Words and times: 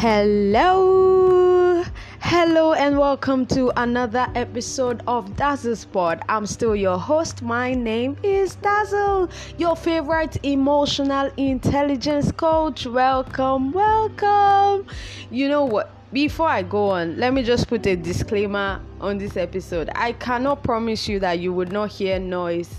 Hello, 0.00 1.82
hello, 2.20 2.72
and 2.72 2.96
welcome 2.96 3.44
to 3.46 3.72
another 3.82 4.28
episode 4.36 5.02
of 5.08 5.34
Dazzle's 5.34 5.86
Pod. 5.86 6.22
I'm 6.28 6.46
still 6.46 6.76
your 6.76 6.96
host. 6.96 7.42
My 7.42 7.74
name 7.74 8.16
is 8.22 8.54
Dazzle, 8.54 9.28
your 9.56 9.74
favorite 9.74 10.36
emotional 10.44 11.32
intelligence 11.36 12.30
coach. 12.30 12.86
Welcome, 12.86 13.72
welcome. 13.72 14.86
You 15.32 15.48
know 15.48 15.64
what? 15.64 15.90
Before 16.12 16.48
I 16.48 16.62
go 16.62 16.90
on, 16.90 17.16
let 17.16 17.34
me 17.34 17.42
just 17.42 17.66
put 17.66 17.84
a 17.88 17.96
disclaimer 17.96 18.80
on 19.00 19.18
this 19.18 19.36
episode. 19.36 19.90
I 19.96 20.12
cannot 20.12 20.62
promise 20.62 21.08
you 21.08 21.18
that 21.18 21.40
you 21.40 21.52
would 21.52 21.72
not 21.72 21.90
hear 21.90 22.20
noise 22.20 22.72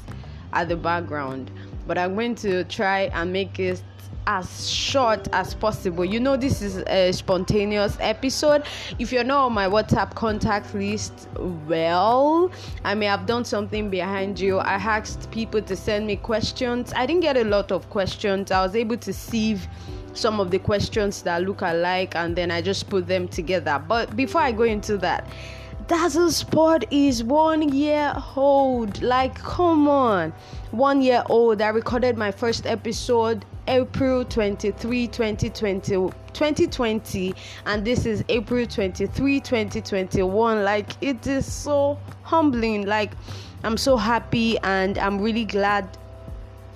at 0.54 0.70
the 0.70 0.78
background, 0.78 1.52
but 1.86 1.98
I'm 1.98 2.16
going 2.16 2.36
to 2.36 2.64
try 2.64 3.12
and 3.14 3.34
make 3.34 3.60
it 3.60 3.84
as 4.30 4.70
short 4.70 5.28
as 5.34 5.56
possible. 5.56 6.06
You 6.06 6.20
know, 6.20 6.38
this 6.38 6.62
is 6.62 6.78
a 6.86 7.12
spontaneous 7.12 7.98
episode. 8.00 8.64
If 9.00 9.12
you're 9.12 9.24
not 9.24 9.48
on 9.48 9.54
my 9.54 9.68
WhatsApp 9.68 10.14
contact 10.14 10.76
list, 10.76 11.28
well, 11.68 12.52
I 12.86 12.94
may 12.94 13.08
have 13.08 13.26
done 13.26 13.44
something 13.44 13.90
behind 13.90 14.40
you. 14.40 14.60
I 14.60 14.74
asked 14.74 15.32
people 15.32 15.64
to 15.64 15.76
send 15.76 16.06
me 16.06 16.16
questions. 16.16 16.94
I 16.96 17.08
didn't 17.08 17.24
get 17.24 17.38
a 17.38 17.44
lot 17.44 17.72
of 17.72 17.90
questions. 17.90 18.52
I 18.52 18.62
was 18.62 18.76
able 18.76 18.98
to 18.98 19.12
sieve 19.12 19.68
some 20.14 20.40
of 20.40 20.52
the 20.52 20.60
questions 20.60 21.24
that 21.24 21.42
look 21.42 21.62
alike 21.62 22.16
and 22.16 22.36
then 22.36 22.52
I 22.52 22.62
just 22.62 22.88
put 22.88 23.08
them 23.08 23.28
together. 23.28 23.84
But 23.88 24.16
before 24.16 24.42
I 24.42 24.52
go 24.52 24.64
into 24.64 24.96
that, 25.00 25.28
Dazzle's 25.88 26.44
Pod 26.44 26.86
is 26.92 27.24
one 27.24 27.70
year 27.70 28.14
old. 28.36 29.02
Like, 29.02 29.34
come 29.34 29.88
on, 29.88 30.34
one 30.70 31.02
year 31.02 31.24
old. 31.30 31.64
I 31.64 31.70
recorded 31.70 32.16
my 32.16 32.30
first 32.30 32.68
episode 32.68 33.44
April 33.70 34.26
23, 34.26 35.08
2020, 35.08 35.92
2020, 36.34 37.36
and 37.68 37.86
this 37.86 38.08
is 38.08 38.24
April 38.28 38.66
23, 38.66 39.40
2021. 39.40 40.64
Like, 40.64 40.90
it 41.02 41.28
is 41.28 41.46
so 41.46 42.00
humbling. 42.24 42.88
Like, 42.88 43.12
I'm 43.64 43.78
so 43.78 43.96
happy 43.96 44.58
and 44.60 44.98
I'm 44.98 45.22
really 45.22 45.46
glad 45.46 45.88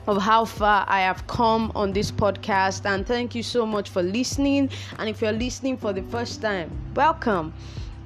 of 0.05 0.21
how 0.21 0.45
far 0.45 0.85
I 0.87 0.99
have 0.99 1.25
come 1.25 1.71
on 1.73 1.93
this 1.93 2.11
podcast. 2.11 2.85
And 2.85 3.07
thank 3.07 3.33
you 3.33 3.41
so 3.41 3.65
much 3.65 3.89
for 3.89 4.03
listening. 4.03 4.69
And 4.99 5.09
if 5.09 5.19
you're 5.19 5.31
listening 5.31 5.77
for 5.77 5.93
the 5.93 6.03
first 6.03 6.43
time, 6.43 6.69
welcome. 6.93 7.53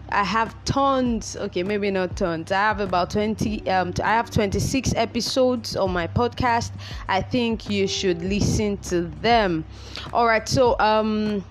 I 0.10 0.24
have 0.24 0.56
tons. 0.66 1.36
Okay, 1.36 1.64
maybe 1.64 1.92
not 1.92 2.16
tons. 2.16 2.52
I 2.52 2.56
have 2.56 2.80
about 2.80 3.10
20 3.12 3.68
um 3.70 3.94
I 4.04 4.10
have 4.12 4.30
26 4.32 4.94
episodes 4.96 5.76
on 5.76 5.92
my 5.92 6.08
podcast. 6.08 6.72
I 7.08 7.22
think 7.22 7.70
you 7.70 7.88
should 7.88 8.22
listen 8.22 8.78
to 8.90 9.02
them. 9.22 9.66
All 10.14 10.26
right. 10.28 10.48
So, 10.48 10.76
um 10.80 11.44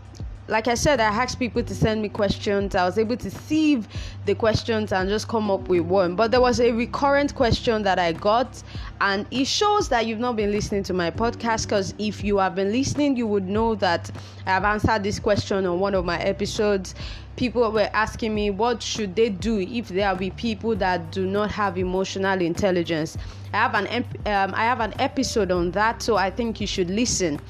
like 0.48 0.68
I 0.68 0.74
said, 0.74 1.00
I 1.00 1.06
asked 1.06 1.38
people 1.38 1.62
to 1.62 1.74
send 1.74 2.02
me 2.02 2.08
questions. 2.08 2.74
I 2.74 2.84
was 2.84 2.98
able 2.98 3.16
to 3.16 3.30
sieve 3.30 3.88
the 4.26 4.34
questions 4.34 4.92
and 4.92 5.08
just 5.08 5.26
come 5.28 5.50
up 5.50 5.68
with 5.68 5.82
one. 5.82 6.14
But 6.14 6.30
there 6.30 6.40
was 6.40 6.60
a 6.60 6.70
recurrent 6.72 7.34
question 7.34 7.82
that 7.82 7.98
I 7.98 8.12
got, 8.12 8.62
and 9.00 9.26
it 9.30 9.46
shows 9.46 9.88
that 9.88 10.06
you've 10.06 10.20
not 10.20 10.36
been 10.36 10.52
listening 10.52 10.84
to 10.84 10.94
my 10.94 11.10
podcast. 11.10 11.64
Because 11.64 11.94
if 11.98 12.22
you 12.22 12.38
have 12.38 12.54
been 12.54 12.70
listening, 12.70 13.16
you 13.16 13.26
would 13.26 13.48
know 13.48 13.74
that 13.76 14.10
I 14.46 14.50
have 14.50 14.64
answered 14.64 15.02
this 15.02 15.18
question 15.18 15.66
on 15.66 15.80
one 15.80 15.94
of 15.94 16.04
my 16.04 16.18
episodes. 16.20 16.94
People 17.34 17.70
were 17.70 17.90
asking 17.92 18.34
me 18.34 18.50
what 18.50 18.82
should 18.82 19.14
they 19.14 19.28
do 19.28 19.58
if 19.58 19.88
there 19.88 20.14
be 20.14 20.30
people 20.30 20.74
that 20.76 21.10
do 21.10 21.26
not 21.26 21.50
have 21.50 21.76
emotional 21.76 22.40
intelligence. 22.40 23.18
I 23.52 23.56
have 23.58 23.74
an 23.74 24.04
um, 24.26 24.54
I 24.54 24.64
have 24.64 24.80
an 24.80 24.94
episode 25.00 25.50
on 25.50 25.72
that, 25.72 26.02
so 26.02 26.16
I 26.16 26.30
think 26.30 26.60
you 26.60 26.66
should 26.66 26.88
listen. 26.88 27.40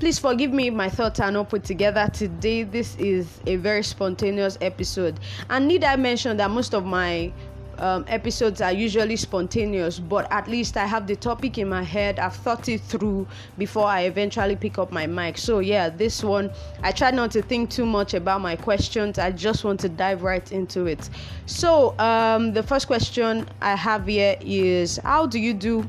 Please 0.00 0.18
forgive 0.18 0.50
me 0.50 0.68
if 0.68 0.72
my 0.72 0.88
thoughts 0.88 1.20
are 1.20 1.30
not 1.30 1.50
put 1.50 1.62
together 1.62 2.08
today. 2.10 2.62
This 2.62 2.96
is 2.96 3.38
a 3.46 3.56
very 3.56 3.82
spontaneous 3.82 4.56
episode. 4.62 5.20
And 5.50 5.68
need 5.68 5.84
I 5.84 5.96
mention 5.96 6.38
that 6.38 6.50
most 6.50 6.72
of 6.72 6.86
my 6.86 7.30
um, 7.76 8.06
episodes 8.08 8.62
are 8.62 8.72
usually 8.72 9.16
spontaneous, 9.16 9.98
but 9.98 10.26
at 10.32 10.48
least 10.48 10.78
I 10.78 10.86
have 10.86 11.06
the 11.06 11.16
topic 11.16 11.58
in 11.58 11.68
my 11.68 11.82
head. 11.82 12.18
I've 12.18 12.34
thought 12.34 12.66
it 12.70 12.80
through 12.80 13.28
before 13.58 13.84
I 13.84 14.04
eventually 14.04 14.56
pick 14.56 14.78
up 14.78 14.90
my 14.90 15.06
mic. 15.06 15.36
So, 15.36 15.58
yeah, 15.58 15.90
this 15.90 16.24
one, 16.24 16.50
I 16.82 16.92
try 16.92 17.10
not 17.10 17.30
to 17.32 17.42
think 17.42 17.68
too 17.68 17.84
much 17.84 18.14
about 18.14 18.40
my 18.40 18.56
questions. 18.56 19.18
I 19.18 19.32
just 19.32 19.64
want 19.64 19.80
to 19.80 19.90
dive 19.90 20.22
right 20.22 20.50
into 20.50 20.86
it. 20.86 21.10
So, 21.44 21.94
um, 21.98 22.54
the 22.54 22.62
first 22.62 22.86
question 22.86 23.46
I 23.60 23.76
have 23.76 24.06
here 24.06 24.38
is 24.40 24.98
How 25.04 25.26
do 25.26 25.38
you 25.38 25.52
do 25.52 25.86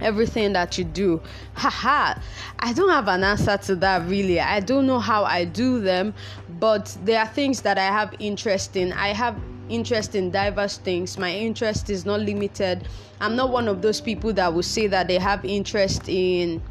everything 0.00 0.52
that 0.54 0.78
you 0.78 0.84
do. 0.84 1.20
Haha, 1.54 2.20
I 2.58 2.72
don't 2.72 2.90
have 2.90 3.08
an 3.08 3.24
answer 3.24 3.56
to 3.56 3.76
that 3.76 4.08
really. 4.08 4.40
I 4.40 4.60
don't 4.60 4.86
know 4.86 4.98
how 4.98 5.24
I 5.24 5.44
do 5.44 5.80
them, 5.80 6.14
but 6.58 6.96
there 7.04 7.20
are 7.20 7.26
things 7.26 7.62
that 7.62 7.78
I 7.78 7.86
have 7.86 8.14
interest 8.18 8.76
in. 8.76 8.92
I 8.92 9.08
have 9.08 9.36
interest 9.68 10.14
in 10.14 10.30
diverse 10.30 10.78
things. 10.78 11.18
My 11.18 11.34
interest 11.34 11.90
is 11.90 12.06
not 12.06 12.20
limited. 12.20 12.86
I'm 13.20 13.36
not 13.36 13.50
one 13.50 13.68
of 13.68 13.82
those 13.82 14.00
people 14.00 14.32
that 14.34 14.52
will 14.52 14.62
say 14.62 14.86
that 14.86 15.08
they 15.08 15.18
have 15.18 15.44
interest 15.44 16.08
in 16.08 16.62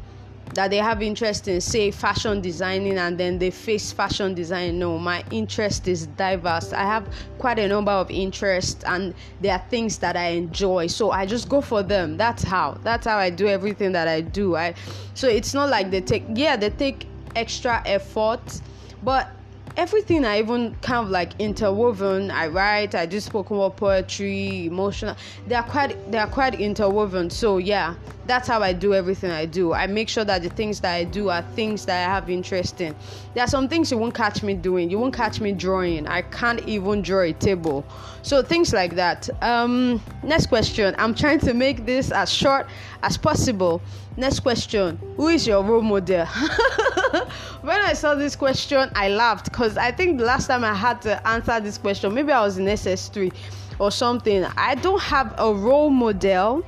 that 0.54 0.70
they 0.70 0.78
have 0.78 1.02
interest 1.02 1.48
in 1.48 1.60
say 1.60 1.90
fashion 1.90 2.40
designing 2.40 2.98
and 2.98 3.18
then 3.18 3.38
they 3.38 3.50
face 3.50 3.92
fashion 3.92 4.34
design. 4.34 4.78
No 4.78 4.98
my 4.98 5.24
interest 5.30 5.88
is 5.88 6.06
diverse. 6.06 6.72
I 6.72 6.82
have 6.82 7.08
quite 7.38 7.58
a 7.58 7.68
number 7.68 7.92
of 7.92 8.10
interests 8.10 8.82
and 8.84 9.14
there 9.40 9.52
are 9.52 9.64
things 9.70 9.98
that 9.98 10.16
i 10.16 10.28
enjoy. 10.28 10.86
So 10.86 11.10
i 11.10 11.26
just 11.26 11.48
go 11.48 11.60
for 11.60 11.82
them. 11.82 12.16
That's 12.16 12.42
how. 12.42 12.78
That's 12.82 13.06
how 13.06 13.18
i 13.18 13.30
do 13.30 13.46
everything 13.48 13.92
that 13.92 14.08
i 14.08 14.20
do. 14.20 14.56
I 14.56 14.74
so 15.14 15.28
it's 15.28 15.54
not 15.54 15.70
like 15.70 15.90
they 15.90 16.00
take 16.00 16.24
yeah 16.34 16.56
they 16.56 16.70
take 16.70 17.06
extra 17.36 17.82
effort 17.86 18.60
but 19.02 19.30
everything 19.76 20.24
I 20.24 20.38
even 20.38 20.74
kind 20.76 21.04
of 21.04 21.10
like 21.10 21.32
interwoven. 21.38 22.30
I 22.30 22.48
write, 22.48 22.94
I 22.94 23.06
do 23.06 23.20
spoken 23.20 23.58
word 23.58 23.76
poetry, 23.76 24.66
emotional. 24.66 25.16
They 25.46 25.54
are 25.54 25.62
quite 25.62 26.10
they 26.10 26.18
are 26.18 26.26
quite 26.26 26.60
interwoven. 26.60 27.30
So 27.30 27.58
yeah, 27.58 27.94
that's 28.26 28.48
how 28.48 28.62
I 28.62 28.72
do 28.72 28.94
everything 28.94 29.30
I 29.30 29.46
do. 29.46 29.72
I 29.72 29.86
make 29.86 30.08
sure 30.08 30.24
that 30.24 30.42
the 30.42 30.50
things 30.50 30.80
that 30.80 30.94
I 30.94 31.04
do 31.04 31.28
are 31.30 31.42
things 31.54 31.86
that 31.86 32.08
I 32.08 32.12
have 32.12 32.28
interest 32.28 32.80
in. 32.80 32.94
There 33.34 33.44
are 33.44 33.48
some 33.48 33.68
things 33.68 33.90
you 33.90 33.98
won't 33.98 34.14
catch 34.14 34.42
me 34.42 34.54
doing. 34.54 34.90
You 34.90 34.98
won't 34.98 35.14
catch 35.14 35.40
me 35.40 35.52
drawing. 35.52 36.06
I 36.06 36.22
can't 36.22 36.66
even 36.68 37.02
draw 37.02 37.22
a 37.22 37.32
table. 37.32 37.84
So 38.22 38.42
things 38.42 38.72
like 38.72 38.94
that. 38.96 39.28
Um, 39.42 40.02
next 40.22 40.46
question. 40.46 40.94
I'm 40.98 41.14
trying 41.14 41.40
to 41.40 41.54
make 41.54 41.86
this 41.86 42.10
as 42.10 42.32
short 42.32 42.66
as 43.02 43.16
possible. 43.16 43.80
Next 44.16 44.40
question. 44.40 44.98
Who 45.16 45.28
is 45.28 45.46
your 45.46 45.62
role 45.62 45.82
model? 45.82 46.26
when 47.62 47.80
I 47.80 47.92
saw 47.92 48.14
this 48.14 48.36
question, 48.36 48.90
I 48.94 49.08
laughed 49.08 49.46
because 49.46 49.76
I 49.76 49.92
think 49.92 50.18
the 50.18 50.24
last 50.24 50.46
time 50.46 50.64
I 50.64 50.74
had 50.74 51.02
to 51.02 51.26
answer 51.26 51.60
this 51.60 51.78
question, 51.78 52.14
maybe 52.14 52.32
I 52.32 52.42
was 52.42 52.58
in 52.58 52.64
SS3 52.66 53.32
or 53.78 53.90
something. 53.90 54.44
I 54.56 54.74
don't 54.74 55.02
have 55.02 55.34
a 55.38 55.52
role 55.52 55.90
model. 55.90 56.64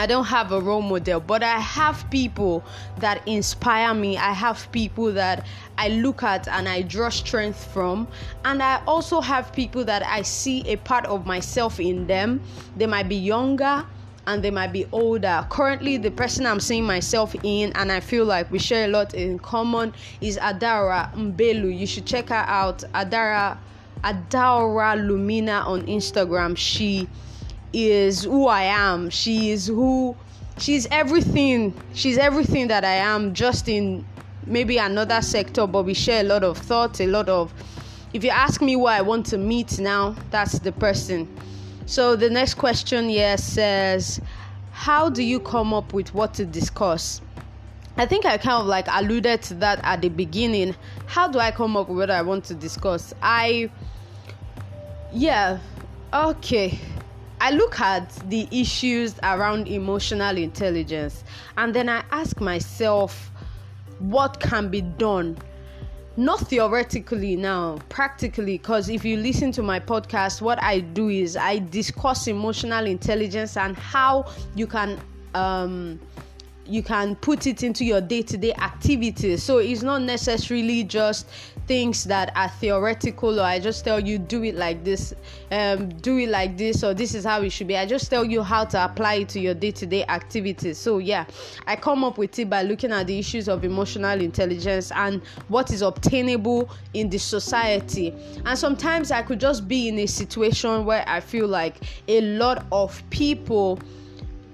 I 0.00 0.06
don't 0.06 0.26
have 0.26 0.52
a 0.52 0.60
role 0.60 0.82
model, 0.82 1.18
but 1.18 1.42
I 1.42 1.58
have 1.58 2.08
people 2.08 2.62
that 2.98 3.26
inspire 3.26 3.92
me. 3.94 4.16
I 4.16 4.32
have 4.32 4.70
people 4.70 5.12
that 5.12 5.44
I 5.76 5.88
look 5.88 6.22
at 6.22 6.46
and 6.46 6.68
I 6.68 6.82
draw 6.82 7.08
strength 7.08 7.64
from. 7.72 8.06
And 8.44 8.62
I 8.62 8.80
also 8.86 9.20
have 9.20 9.52
people 9.52 9.84
that 9.86 10.04
I 10.06 10.22
see 10.22 10.60
a 10.68 10.76
part 10.76 11.04
of 11.06 11.26
myself 11.26 11.80
in 11.80 12.06
them. 12.06 12.40
They 12.76 12.86
might 12.86 13.08
be 13.08 13.16
younger, 13.16 13.84
and 14.28 14.44
they 14.44 14.50
might 14.50 14.72
be 14.72 14.86
older. 14.92 15.44
Currently, 15.48 15.96
the 15.96 16.10
person 16.10 16.44
I'm 16.44 16.60
seeing 16.60 16.84
myself 16.84 17.34
in, 17.42 17.72
and 17.72 17.90
I 17.90 18.00
feel 18.00 18.26
like 18.26 18.50
we 18.52 18.58
share 18.58 18.84
a 18.84 18.88
lot 18.88 19.14
in 19.14 19.38
common, 19.38 19.94
is 20.20 20.36
Adara 20.36 21.12
Mbelu. 21.14 21.76
You 21.76 21.86
should 21.86 22.06
check 22.06 22.28
her 22.28 22.44
out. 22.46 22.84
Adara 22.94 23.56
Adara 24.04 24.96
Lumina 24.96 25.64
on 25.66 25.86
Instagram. 25.86 26.56
She 26.56 27.08
is 27.72 28.24
who 28.24 28.46
I 28.46 28.64
am. 28.64 29.08
She 29.08 29.50
is 29.50 29.66
who 29.66 30.14
she's 30.58 30.86
everything. 30.90 31.72
She's 31.94 32.18
everything 32.18 32.68
that 32.68 32.84
I 32.84 32.96
am, 32.96 33.32
just 33.32 33.66
in 33.66 34.04
maybe 34.46 34.76
another 34.76 35.22
sector, 35.22 35.66
but 35.66 35.84
we 35.84 35.94
share 35.94 36.20
a 36.20 36.28
lot 36.28 36.44
of 36.44 36.58
thoughts, 36.58 37.00
a 37.00 37.06
lot 37.06 37.30
of 37.30 37.52
if 38.12 38.24
you 38.24 38.30
ask 38.30 38.62
me 38.62 38.72
who 38.74 38.86
I 38.86 39.02
want 39.02 39.26
to 39.26 39.38
meet 39.38 39.78
now, 39.78 40.16
that's 40.30 40.58
the 40.58 40.72
person. 40.72 41.28
So 41.88 42.16
the 42.16 42.28
next 42.28 42.54
question 42.56 43.08
here 43.08 43.38
says, 43.38 44.20
How 44.72 45.08
do 45.08 45.22
you 45.22 45.40
come 45.40 45.72
up 45.72 45.94
with 45.94 46.12
what 46.12 46.34
to 46.34 46.44
discuss? 46.44 47.22
I 47.96 48.04
think 48.04 48.26
I 48.26 48.36
kind 48.36 48.60
of 48.60 48.66
like 48.66 48.84
alluded 48.90 49.40
to 49.44 49.54
that 49.54 49.80
at 49.84 50.02
the 50.02 50.10
beginning. 50.10 50.76
How 51.06 51.28
do 51.28 51.38
I 51.38 51.50
come 51.50 51.78
up 51.78 51.88
with 51.88 51.96
what 51.96 52.10
I 52.10 52.20
want 52.20 52.44
to 52.44 52.54
discuss? 52.54 53.14
I, 53.22 53.70
yeah, 55.14 55.60
okay. 56.12 56.78
I 57.40 57.52
look 57.52 57.80
at 57.80 58.10
the 58.28 58.46
issues 58.50 59.14
around 59.22 59.66
emotional 59.66 60.36
intelligence 60.36 61.24
and 61.56 61.74
then 61.74 61.88
I 61.88 62.04
ask 62.10 62.38
myself, 62.38 63.32
what 63.98 64.40
can 64.40 64.68
be 64.68 64.82
done 64.82 65.38
not 66.18 66.40
theoretically 66.40 67.36
now 67.36 67.78
practically 67.88 68.58
because 68.58 68.88
if 68.88 69.04
you 69.04 69.16
listen 69.16 69.52
to 69.52 69.62
my 69.62 69.78
podcast 69.78 70.42
what 70.42 70.60
i 70.60 70.80
do 70.80 71.08
is 71.08 71.36
i 71.36 71.60
discuss 71.60 72.26
emotional 72.26 72.86
intelligence 72.86 73.56
and 73.56 73.76
how 73.76 74.28
you 74.56 74.66
can 74.66 74.98
um 75.34 75.98
you 76.68 76.82
can 76.82 77.16
put 77.16 77.46
it 77.46 77.62
into 77.62 77.84
your 77.84 78.00
day-to-day 78.00 78.52
activities. 78.54 79.42
So 79.42 79.58
it's 79.58 79.82
not 79.82 80.02
necessarily 80.02 80.84
just 80.84 81.26
things 81.68 82.04
that 82.04 82.32
are 82.34 82.48
theoretical 82.48 83.38
or 83.38 83.44
i 83.44 83.58
just 83.60 83.84
tell 83.84 84.00
you 84.00 84.18
do 84.18 84.42
it 84.42 84.54
like 84.54 84.82
this 84.84 85.14
um, 85.52 85.90
do 85.90 86.16
it 86.16 86.30
like 86.30 86.56
this 86.56 86.82
or 86.82 86.94
this 86.94 87.14
is 87.14 87.24
how 87.24 87.42
it 87.42 87.50
should 87.50 87.68
be. 87.68 87.76
I 87.76 87.86
just 87.86 88.10
tell 88.10 88.24
you 88.24 88.42
how 88.42 88.64
to 88.66 88.84
apply 88.84 89.14
it 89.14 89.28
to 89.30 89.40
your 89.40 89.54
day-to-day 89.54 90.04
activities. 90.06 90.78
So 90.78 90.98
yeah 90.98 91.26
i 91.66 91.76
come 91.76 92.04
up 92.04 92.16
with 92.18 92.38
it 92.38 92.48
by 92.48 92.62
looking 92.62 92.90
at 92.90 93.06
the 93.06 93.18
issues 93.18 93.48
of 93.48 93.64
emotional 93.64 94.20
intelligence 94.20 94.90
and 94.92 95.22
what 95.48 95.70
is 95.70 95.82
obtainable 95.82 96.70
in 96.94 97.10
the 97.10 97.18
society. 97.18 98.14
And 98.46 98.58
sometimes 98.58 99.10
i 99.10 99.22
could 99.22 99.38
just 99.38 99.68
be 99.68 99.88
in 99.88 99.98
a 99.98 100.06
situation 100.06 100.86
where 100.86 101.04
i 101.06 101.20
feel 101.20 101.46
like 101.46 101.76
a 102.08 102.22
lot 102.22 102.66
of 102.72 103.02
people 103.10 103.78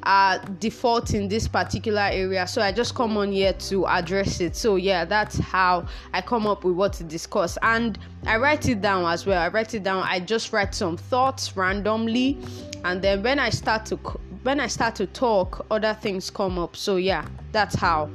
are 0.04 0.38
default 0.60 1.14
in 1.14 1.28
this 1.28 1.48
particular 1.48 2.02
area. 2.02 2.46
So 2.46 2.60
i 2.62 2.72
just 2.72 2.94
come 2.94 3.16
on 3.16 3.32
here 3.32 3.52
to 3.52 3.86
address 3.86 4.40
it. 4.40 4.56
So 4.56 4.76
yeah 4.76 5.04
that's 5.04 5.38
how 5.38 5.86
i 6.12 6.20
come 6.20 6.46
up 6.46 6.64
with 6.64 6.74
what 6.74 6.92
to 6.94 7.04
discuss. 7.04 7.58
And 7.62 7.98
i 8.26 8.36
write 8.36 8.68
it 8.68 8.80
down 8.80 9.04
as 9.06 9.26
well. 9.26 9.40
I 9.40 9.48
write 9.48 9.74
it 9.74 9.82
down. 9.82 10.02
I 10.06 10.20
just 10.20 10.52
write 10.52 10.74
some 10.74 10.96
thoughts 10.96 11.56
randomly. 11.56 12.38
And 12.84 13.00
then 13.00 13.22
when 13.22 13.38
i 13.38 13.50
start 13.50 13.86
to 13.86 13.96
when 14.42 14.60
i 14.60 14.66
start 14.66 14.94
to 14.96 15.06
talk 15.06 15.64
other 15.70 15.94
things 15.94 16.30
come 16.30 16.58
up. 16.58 16.76
So 16.76 16.96
yeah 16.96 17.26
that's 17.52 17.74
how. 17.74 18.10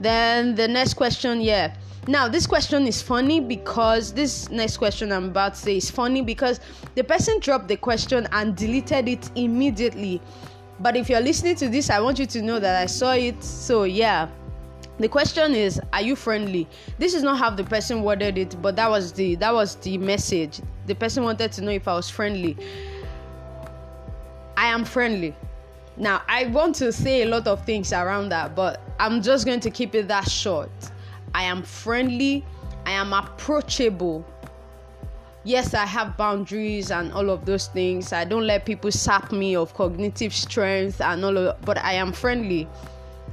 Then 0.00 0.54
the 0.54 0.68
next 0.68 0.94
question 0.94 1.40
yeah. 1.40 1.76
Now 2.06 2.28
this 2.28 2.46
question 2.46 2.86
is 2.86 3.00
funny 3.00 3.40
because 3.40 4.12
this 4.12 4.50
next 4.50 4.76
question 4.76 5.10
i'm 5.10 5.24
about 5.30 5.54
to 5.54 5.60
say 5.60 5.76
is 5.78 5.90
funny 5.90 6.20
because 6.20 6.60
the 6.96 7.02
person 7.02 7.40
dropped 7.40 7.66
the 7.66 7.76
question 7.76 8.28
and 8.32 8.54
deleted 8.54 9.08
it 9.08 9.30
immediately 9.36 10.20
but 10.80 10.96
if 10.96 11.08
you're 11.08 11.20
listening 11.20 11.54
to 11.56 11.68
this, 11.68 11.90
I 11.90 12.00
want 12.00 12.18
you 12.18 12.26
to 12.26 12.42
know 12.42 12.58
that 12.58 12.82
I 12.82 12.86
saw 12.86 13.12
it. 13.12 13.42
So, 13.42 13.84
yeah. 13.84 14.28
The 14.98 15.08
question 15.08 15.54
is, 15.54 15.80
are 15.92 16.02
you 16.02 16.14
friendly? 16.14 16.68
This 16.98 17.14
is 17.14 17.22
not 17.22 17.38
how 17.38 17.50
the 17.50 17.64
person 17.64 18.02
worded 18.02 18.38
it, 18.38 18.56
but 18.62 18.76
that 18.76 18.88
was 18.88 19.12
the 19.12 19.34
that 19.36 19.52
was 19.52 19.74
the 19.76 19.98
message. 19.98 20.60
The 20.86 20.94
person 20.94 21.24
wanted 21.24 21.50
to 21.52 21.62
know 21.62 21.72
if 21.72 21.88
I 21.88 21.94
was 21.94 22.08
friendly. 22.08 22.56
I 24.56 24.66
am 24.66 24.84
friendly. 24.84 25.34
Now, 25.96 26.22
I 26.28 26.46
want 26.46 26.76
to 26.76 26.92
say 26.92 27.22
a 27.22 27.26
lot 27.26 27.46
of 27.46 27.64
things 27.64 27.92
around 27.92 28.28
that, 28.30 28.54
but 28.54 28.80
I'm 28.98 29.22
just 29.22 29.46
going 29.46 29.60
to 29.60 29.70
keep 29.70 29.94
it 29.94 30.08
that 30.08 30.28
short. 30.28 30.70
I 31.34 31.44
am 31.44 31.62
friendly, 31.62 32.44
I 32.86 32.92
am 32.92 33.12
approachable, 33.12 34.24
yes, 35.44 35.74
I 35.74 35.86
have 35.86 36.16
boundaries 36.16 36.90
and 36.90 37.12
all 37.12 37.30
of 37.30 37.44
those 37.44 37.68
things. 37.68 38.12
I 38.12 38.24
don't 38.24 38.46
let 38.46 38.64
people 38.64 38.90
sap 38.90 39.30
me 39.30 39.54
of 39.54 39.74
cognitive 39.74 40.34
strength 40.34 41.00
and 41.00 41.24
all 41.24 41.36
of 41.36 41.44
that, 41.44 41.64
but 41.64 41.78
I 41.78 41.94
am 41.94 42.12
friendly. 42.12 42.68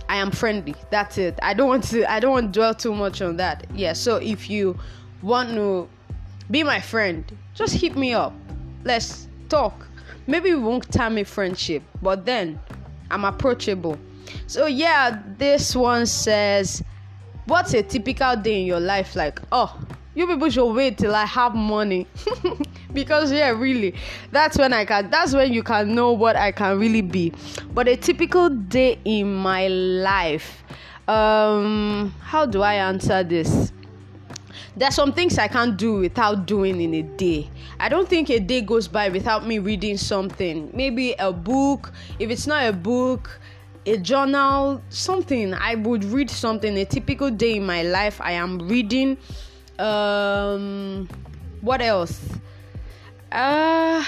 I 0.07 0.17
am 0.17 0.31
friendly. 0.31 0.75
That's 0.89 1.17
it. 1.17 1.39
I 1.41 1.53
don't 1.53 1.67
want 1.67 1.83
to 1.85 2.09
I 2.11 2.19
don't 2.19 2.31
want 2.31 2.53
to 2.53 2.59
dwell 2.59 2.73
too 2.73 2.93
much 2.93 3.21
on 3.21 3.37
that. 3.37 3.65
Yeah, 3.73 3.93
so 3.93 4.17
if 4.17 4.49
you 4.49 4.77
want 5.21 5.49
to 5.51 5.89
be 6.49 6.63
my 6.63 6.79
friend, 6.79 7.25
just 7.53 7.73
hit 7.73 7.95
me 7.95 8.13
up. 8.13 8.33
Let's 8.83 9.27
talk. 9.49 9.87
Maybe 10.27 10.53
we 10.53 10.59
won't 10.59 10.91
time 10.91 11.17
a 11.17 11.23
friendship, 11.23 11.83
but 12.01 12.25
then 12.25 12.59
I'm 13.09 13.25
approachable. 13.25 13.97
So 14.47 14.65
yeah, 14.65 15.21
this 15.37 15.75
one 15.75 16.05
says, 16.05 16.83
What's 17.45 17.73
a 17.73 17.83
typical 17.83 18.35
day 18.35 18.61
in 18.61 18.65
your 18.65 18.79
life 18.79 19.15
like? 19.15 19.41
Oh, 19.51 19.77
you 20.13 20.27
people 20.27 20.49
should 20.49 20.73
wait 20.73 20.97
till 20.97 21.15
I 21.15 21.25
have 21.25 21.55
money. 21.55 22.07
because 22.93 23.31
yeah, 23.31 23.49
really, 23.49 23.95
that's 24.31 24.57
when 24.57 24.73
I 24.73 24.85
can 24.85 25.09
that's 25.09 25.33
when 25.33 25.53
you 25.53 25.63
can 25.63 25.95
know 25.95 26.11
what 26.11 26.35
I 26.35 26.51
can 26.51 26.79
really 26.79 27.01
be. 27.01 27.33
But 27.73 27.87
a 27.87 27.95
typical 27.95 28.49
day 28.49 28.99
in 29.05 29.33
my 29.33 29.67
life. 29.67 30.63
Um 31.07 32.13
how 32.21 32.45
do 32.45 32.61
I 32.61 32.75
answer 32.75 33.23
this? 33.23 33.71
There's 34.75 34.95
some 34.95 35.11
things 35.11 35.37
I 35.37 35.47
can't 35.47 35.75
do 35.75 35.95
without 35.99 36.45
doing 36.45 36.79
in 36.79 36.93
a 36.93 37.01
day. 37.01 37.49
I 37.79 37.89
don't 37.89 38.07
think 38.07 38.29
a 38.29 38.39
day 38.39 38.61
goes 38.61 38.87
by 38.87 39.09
without 39.09 39.45
me 39.45 39.59
reading 39.59 39.97
something. 39.97 40.71
Maybe 40.73 41.13
a 41.19 41.31
book. 41.31 41.91
If 42.19 42.29
it's 42.29 42.47
not 42.47 42.65
a 42.65 42.71
book, 42.71 43.39
a 43.85 43.97
journal, 43.97 44.81
something. 44.89 45.53
I 45.53 45.75
would 45.75 46.05
read 46.05 46.29
something. 46.29 46.77
A 46.77 46.85
typical 46.85 47.29
day 47.29 47.57
in 47.57 47.65
my 47.65 47.83
life, 47.83 48.21
I 48.21 48.33
am 48.33 48.59
reading 48.59 49.17
um 49.79 51.07
what 51.61 51.81
else? 51.81 52.19
Uh 53.31 54.03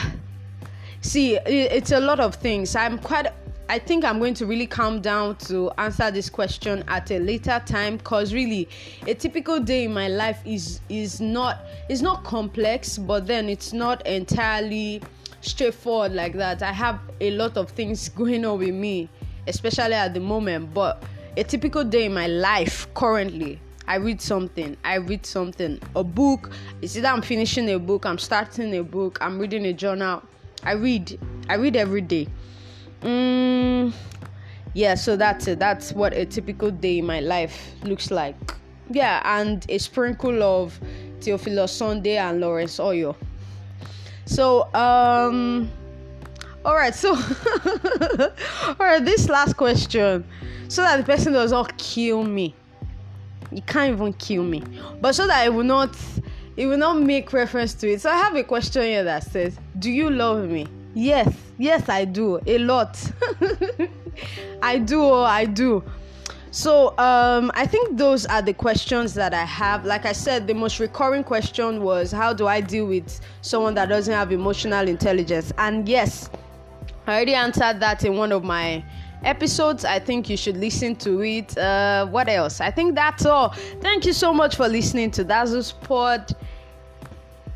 see 1.01 1.35
it's 1.35 1.91
a 1.91 1.99
lot 1.99 2.19
of 2.19 2.35
things. 2.35 2.75
I'm 2.75 2.97
quite 2.97 3.27
i 3.69 3.79
think 3.79 4.03
i'm 4.03 4.19
going 4.19 4.33
to 4.33 4.45
really 4.45 4.67
calm 4.67 4.99
down 4.99 5.35
to 5.37 5.71
answer 5.77 6.11
this 6.11 6.29
question 6.29 6.83
at 6.89 7.09
a 7.11 7.19
later 7.19 7.61
time 7.65 7.95
because 7.95 8.33
really 8.33 8.67
a 9.07 9.13
typical 9.13 9.59
day 9.59 9.85
in 9.85 9.93
my 9.93 10.07
life 10.09 10.41
is 10.45 10.81
is 10.89 11.21
not 11.21 11.61
is 11.87 12.01
not 12.01 12.23
complex 12.23 12.97
but 12.97 13.25
then 13.25 13.47
it's 13.47 13.71
not 13.71 14.05
entirely 14.05 15.01
straightforward 15.41 16.13
like 16.13 16.33
that. 16.33 16.61
I 16.61 16.71
have 16.71 16.99
a 17.19 17.31
lot 17.31 17.57
of 17.57 17.69
things 17.71 18.09
going 18.15 18.45
on 18.45 18.59
with 18.59 18.73
me 18.73 19.09
especially 19.47 19.93
at 19.93 20.13
the 20.13 20.19
moment 20.19 20.73
but 20.73 21.03
a 21.37 21.43
typical 21.43 21.83
day 21.83 22.05
in 22.05 22.13
my 22.13 22.27
life 22.27 22.87
currently 22.93 23.59
I 23.87 23.95
read 23.95 24.21
something. 24.21 24.77
I 24.83 24.95
read 24.95 25.25
something. 25.25 25.79
A 25.95 26.03
book. 26.03 26.51
It's 26.81 26.95
either 26.95 27.09
I'm 27.09 27.21
finishing 27.21 27.69
a 27.69 27.79
book, 27.79 28.05
I'm 28.05 28.17
starting 28.17 28.75
a 28.77 28.83
book, 28.83 29.17
I'm 29.21 29.39
reading 29.39 29.65
a 29.65 29.73
journal. 29.73 30.23
I 30.63 30.73
read. 30.73 31.19
I 31.49 31.55
read 31.55 31.75
every 31.75 32.01
day. 32.01 32.27
Mm, 33.01 33.93
yeah, 34.73 34.95
so 34.95 35.17
that's 35.17 35.47
it. 35.47 35.59
That's 35.59 35.91
what 35.91 36.13
a 36.13 36.25
typical 36.25 36.71
day 36.71 36.99
in 36.99 37.05
my 37.05 37.19
life 37.19 37.73
looks 37.83 38.11
like. 38.11 38.35
Yeah, 38.89 39.21
and 39.25 39.65
a 39.69 39.77
sprinkle 39.77 40.41
of 40.41 40.79
Theophilus 41.19 41.71
Sunday 41.73 42.17
and 42.17 42.39
Lawrence 42.39 42.79
Oyor. 42.79 43.15
So, 44.25 44.73
um, 44.73 45.69
all 46.63 46.75
right. 46.75 46.95
So, 46.95 47.09
all 48.69 48.75
right. 48.79 49.03
This 49.03 49.27
last 49.27 49.57
question, 49.57 50.23
so 50.69 50.81
that 50.81 50.97
the 50.97 51.03
person 51.03 51.33
does 51.33 51.51
not 51.51 51.77
kill 51.77 52.23
me 52.23 52.55
you 53.55 53.61
can't 53.63 53.93
even 53.93 54.13
kill 54.13 54.43
me. 54.43 54.63
But 55.01 55.15
so 55.15 55.27
that 55.27 55.41
I 55.41 55.49
will 55.49 55.63
not 55.63 55.95
it 56.55 56.67
will 56.67 56.77
not 56.77 57.01
make 57.01 57.33
reference 57.33 57.73
to 57.75 57.91
it. 57.91 58.01
So 58.01 58.09
I 58.09 58.17
have 58.17 58.35
a 58.35 58.43
question 58.43 58.83
here 58.83 59.03
that 59.03 59.23
says, 59.23 59.57
Do 59.79 59.91
you 59.91 60.09
love 60.09 60.47
me? 60.49 60.67
Yes, 60.93 61.35
yes, 61.57 61.89
I 61.89 62.05
do. 62.05 62.39
A 62.45 62.57
lot. 62.59 62.99
I 64.61 64.77
do, 64.77 65.01
oh, 65.01 65.23
I 65.23 65.45
do. 65.45 65.83
So 66.51 66.89
um, 66.99 67.51
I 67.55 67.65
think 67.65 67.97
those 67.97 68.27
are 68.27 68.43
the 68.43 68.53
questions 68.53 69.15
that 69.15 69.33
I 69.33 69.43
have. 69.43 69.85
Like 69.85 70.05
I 70.05 70.11
said, 70.11 70.45
the 70.45 70.53
most 70.53 70.79
recurring 70.79 71.23
question 71.23 71.81
was 71.81 72.11
how 72.11 72.31
do 72.31 72.45
I 72.45 72.61
deal 72.61 72.85
with 72.85 73.19
someone 73.41 73.73
that 73.73 73.89
doesn't 73.89 74.13
have 74.13 74.31
emotional 74.31 74.87
intelligence? 74.87 75.51
And 75.57 75.89
yes, 75.89 76.29
I 77.07 77.15
already 77.15 77.33
answered 77.33 77.79
that 77.79 78.05
in 78.05 78.15
one 78.17 78.31
of 78.31 78.43
my 78.43 78.85
episodes. 79.23 79.85
I 79.85 79.99
think 79.99 80.29
you 80.29 80.37
should 80.37 80.57
listen 80.57 80.95
to 80.97 81.21
it. 81.21 81.57
Uh, 81.57 82.05
what 82.07 82.29
else? 82.29 82.61
I 82.61 82.71
think 82.71 82.95
that's 82.95 83.25
all. 83.25 83.49
Thank 83.81 84.05
you 84.05 84.13
so 84.13 84.33
much 84.33 84.55
for 84.55 84.67
listening 84.67 85.11
to 85.11 85.23
Dazzle's 85.23 85.71
Pod. 85.71 86.35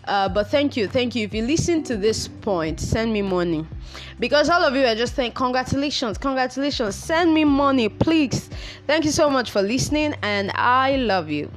Uh, 0.08 0.28
but 0.28 0.50
thank 0.50 0.76
you, 0.76 0.88
thank 0.88 1.14
you. 1.14 1.24
If 1.24 1.34
you 1.34 1.42
listen 1.42 1.82
to 1.84 1.96
this 1.96 2.28
point, 2.28 2.80
send 2.80 3.12
me 3.12 3.20
money. 3.20 3.66
Because 4.18 4.48
all 4.48 4.64
of 4.64 4.74
you 4.74 4.86
are 4.86 4.94
just 4.94 5.14
saying, 5.14 5.32
congratulations, 5.32 6.16
congratulations, 6.16 6.94
send 6.94 7.34
me 7.34 7.44
money, 7.44 7.90
please. 7.90 8.48
Thank 8.86 9.04
you 9.04 9.10
so 9.10 9.28
much 9.28 9.50
for 9.50 9.60
listening, 9.60 10.14
and 10.22 10.50
I 10.54 10.96
love 10.96 11.28
you. 11.28 11.50